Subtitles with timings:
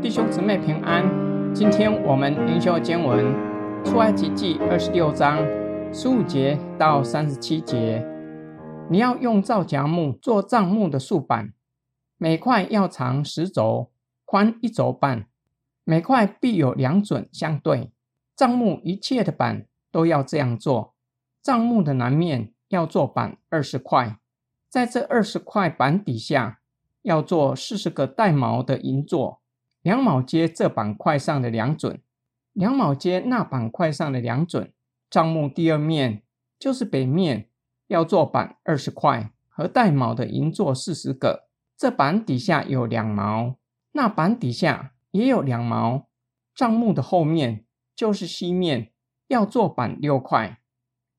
[0.00, 1.04] 弟兄姊妹平安，
[1.54, 3.24] 今天我们灵修经文
[3.84, 5.38] 出埃及记二十六章
[5.92, 8.04] 十五节到三十七节。
[8.90, 11.52] 你要用皂荚木做帐幕的竖板，
[12.18, 13.90] 每块要长十肘，
[14.24, 15.26] 宽一肘半，
[15.84, 17.92] 每块必有两准相对。
[18.34, 20.94] 帐幕一切的板都要这样做。
[21.42, 24.18] 帐幕的南面要做板二十块，
[24.68, 26.60] 在这二十块板底下
[27.02, 29.42] 要做四十个带毛的银座，
[29.82, 32.00] 两卯街这板块上的两准，
[32.52, 34.72] 两卯街那板块上的两准。
[35.10, 36.22] 账目第二面
[36.58, 37.50] 就是北面，
[37.88, 43.56] 要做板二十块和带毛的银座四十个，这板底下有两毛，
[43.92, 46.06] 那板底下也有两毛。
[46.54, 47.64] 账目的后面
[47.94, 48.92] 就是西面，
[49.28, 50.60] 要做板六块。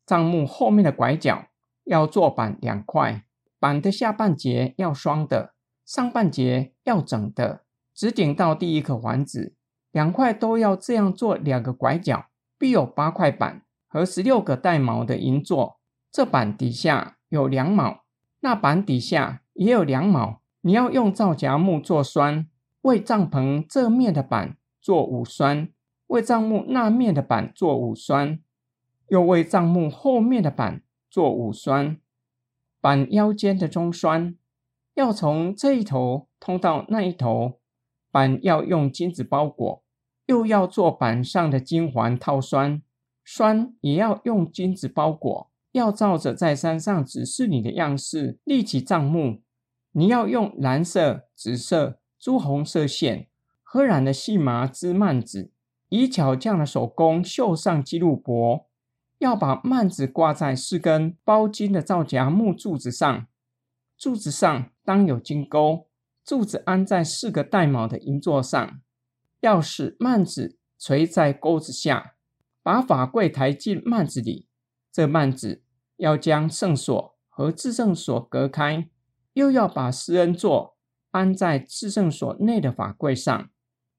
[0.05, 1.47] 账目后面的拐角
[1.83, 3.25] 要做板两块，
[3.59, 5.52] 板的下半截要双的，
[5.93, 7.61] 上半截要整的，
[7.93, 9.53] 直顶到第一个环子。
[9.91, 15.77] 两块都要这样做两个拐角，必有八块板和十六个带毛的银座。
[16.11, 18.05] 这板底下有两卯，
[18.39, 20.41] 那板底下也有两卯。
[20.61, 22.47] 你要用皂荚木做栓，
[22.81, 25.69] 为帐篷这面的板做五栓，
[26.07, 28.39] 为帐木那面的板做五栓。
[29.09, 31.99] 又为帐木后面的板做五栓，
[32.81, 34.35] 板腰间的中栓
[34.95, 37.59] 要从这一头通到那一头，
[38.11, 39.83] 板要用金子包裹，
[40.27, 42.81] 又要做板上的金环套栓，
[43.23, 49.41] 栓也要用金子包裹，要照着在山上指示你的样式立起帐幕。
[49.93, 53.27] 你要用蓝色、紫色、朱红色线，
[53.61, 55.51] 和染的细麻织幔子，
[55.89, 58.67] 以巧匠的手工绣上基路伯。
[59.19, 63.27] 要把幔子挂在四根包金的皂荚木柱子上，
[63.97, 65.87] 柱子上当有金钩，
[66.25, 68.81] 柱子安在四个带卯的银座上，
[69.41, 72.15] 钥匙幔子垂在钩子下，
[72.61, 74.47] 把法柜抬进幔子里。
[74.91, 75.63] 这幔子
[75.97, 78.89] 要将圣所和至圣所隔开，
[79.33, 80.77] 又要把施恩座
[81.11, 83.49] 安在至圣所内的法柜上，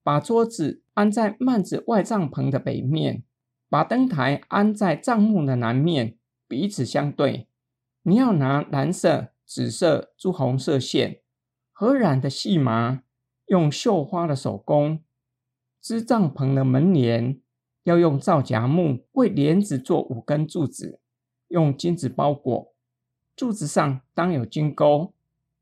[0.03, 3.25] 把桌子安在幔子外帐篷的北面。
[3.70, 6.16] 把灯台安在帐幕的南面，
[6.47, 7.48] 彼此相对。
[8.03, 11.22] 你要拿蓝色、紫色、朱红色线
[11.72, 13.03] 和染的细麻，
[13.47, 15.03] 用绣花的手工
[15.81, 17.41] 织帐篷的门帘。
[17.84, 21.00] 要用皂荚木为帘子做五根柱子，
[21.49, 22.72] 用金子包裹。
[23.37, 25.12] 柱子上当有金钩，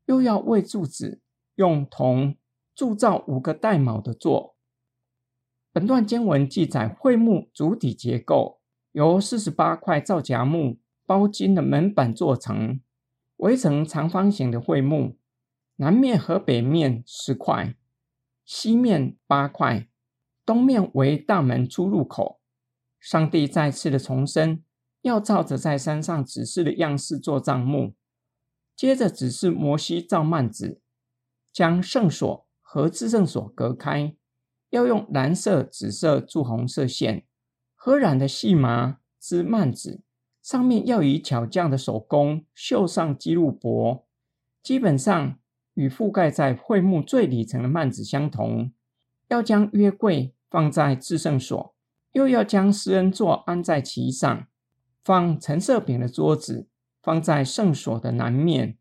[0.05, 1.19] 又要为柱子
[1.55, 2.37] 用铜
[2.73, 4.55] 铸造五个带卯的座。
[5.73, 8.61] 本段经文记载会幕主体结构
[8.93, 12.79] 由四十八块皂荚木包金的门板做成，
[13.43, 15.17] 围成长方形的会幕，
[15.75, 17.75] 南面和北面十块，
[18.45, 19.89] 西面八块，
[20.45, 22.39] 东面为大门出入口。
[23.01, 24.63] 上帝再次的重申，
[25.01, 27.95] 要照着在山上指示的样式做帐幕，
[28.77, 30.79] 接着指示摩西造幔子，
[31.51, 34.15] 将圣所和至圣所隔开。
[34.69, 37.27] 要用蓝色、紫色、朱红色线，
[37.75, 40.01] 和染的细麻织幔子，
[40.43, 44.05] 上面要以巧匠的手工绣上基路伯，
[44.61, 45.39] 基本上
[45.73, 48.71] 与覆盖在会幕最里层的幔子相同。
[49.29, 51.73] 要将约柜放在至圣所，
[52.11, 54.45] 又要将施恩座安在其上，
[55.03, 56.67] 放陈设饼的桌子
[57.01, 58.77] 放在圣所的南面，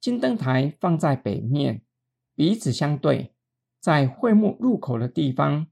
[0.00, 1.82] 金灯台放在北面，
[2.34, 3.34] 彼此相对。
[3.78, 5.66] 在会幕入口的地方，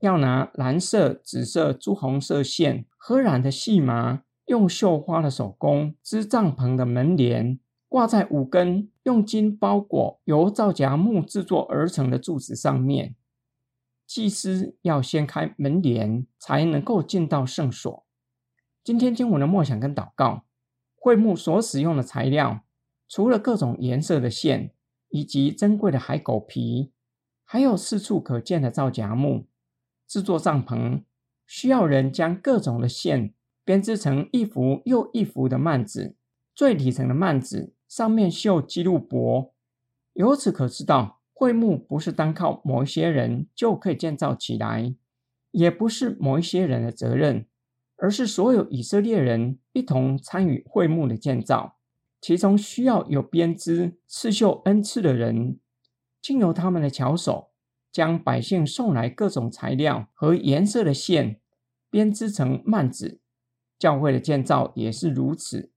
[0.00, 13.14] 要拿蓝色、紫色、朱红色线和染的细麻，用绣花的手工织帐篷的门帘，挂在五根用金包裹、由皂荚木制作而成的柱子上面。
[14.06, 18.06] 祭司要掀开门帘，才能够进到圣所。
[18.84, 20.44] 今天经文的默想跟祷告，
[20.94, 22.60] 会幕所使用的材料，
[23.08, 24.72] 除了各种颜色的线
[25.08, 26.92] 以及珍贵的海狗皮。
[27.48, 29.46] 还有四处可见的皂荚木，
[30.06, 31.02] 制作帐篷
[31.46, 33.34] 需要人将各种的线
[33.66, 36.14] 编织成一幅又一幅的幔子。
[36.54, 39.52] 最底层的幔子上面绣基路伯，
[40.14, 44.94] 由此可知道，会幕不是单靠某一些人就可以建造起来，
[45.50, 47.46] 也不是某一些人的责任，
[47.96, 51.76] 而是所有以色列人一同参与会幕的建造。
[52.20, 55.58] 其中需要有编织、刺绣恩赐的人。
[56.22, 57.50] 经由他们的巧手，
[57.92, 61.40] 将百姓送来各种材料和颜色的线
[61.90, 63.20] 编织成幔子。
[63.78, 65.70] 教会的建造也是如此。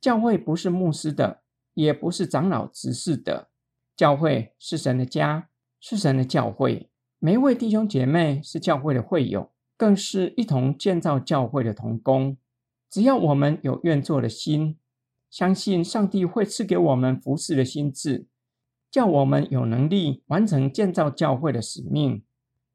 [0.00, 1.42] 教会不是牧师的，
[1.74, 3.48] 也不是长老执事的，
[3.96, 5.48] 教会是神的家，
[5.80, 6.90] 是神的教会。
[7.18, 12.36] 每一位弟兄姐妹是教会的会友，更是一同建造教会的同工。
[12.90, 14.78] 只要我们有愿做的心，
[15.30, 18.28] 相信上帝会赐给我们服事的心智，
[18.90, 22.22] 叫我们有能力完成建造教会的使命。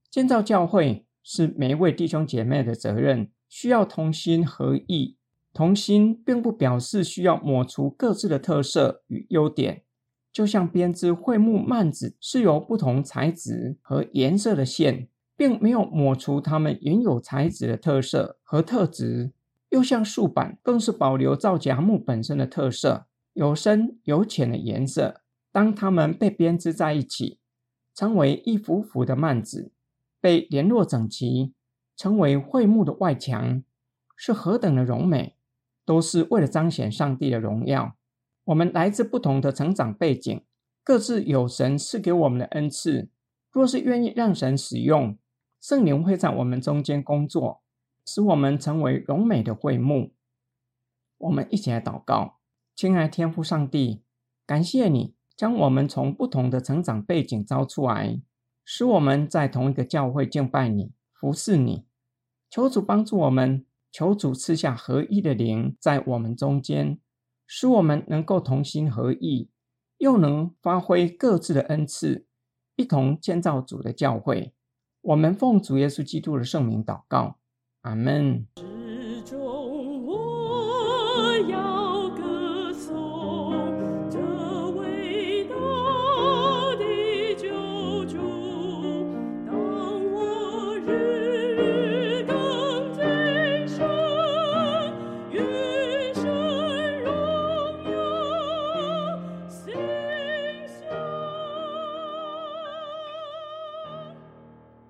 [0.09, 5.17] 建造教会是每一位弟兄姐妹的责任，需要同心合意。
[5.53, 9.83] 同心并不表示需要抹除各自的特色与优点，
[10.31, 19.33] 就像编织桧木幔子是由不同材质和颜色的线，并没有抹除它们原有材质的特色和特质。
[19.71, 25.21] 又像竖板，更是保留皂荚木本身的特色，有深有浅的颜色。
[25.51, 27.39] 当它们被编织在一起，
[27.93, 29.73] 成为一幅幅的幔子，
[30.21, 31.53] 被联络整齐，
[32.01, 33.61] 成为会幕的外墙，
[34.17, 35.35] 是何等的荣美！
[35.85, 37.95] 都是为了彰显上帝的荣耀。
[38.45, 40.43] 我们来自不同的成长背景，
[40.83, 43.11] 各自有神赐给我们的恩赐。
[43.51, 45.15] 若是愿意让神使用，
[45.61, 47.61] 圣灵会在我们中间工作，
[48.03, 50.15] 使我们成为荣美的会幕。
[51.19, 52.39] 我们一起来祷告，
[52.75, 54.01] 亲爱天父上帝，
[54.47, 58.19] 感谢你将我们从不同的成长背景招出来，
[58.65, 61.85] 使我们在同一个教会敬拜你、服侍你。
[62.51, 63.65] 求主帮助我们。
[63.93, 66.97] 求主赐下合一的灵在我们中间，
[67.45, 69.49] 使我们能够同心合意，
[69.97, 72.25] 又能发挥各自的恩赐，
[72.77, 74.53] 一同建造主的教会。
[75.01, 77.39] 我们奉主耶稣基督的圣名祷告，
[77.81, 78.47] 阿门。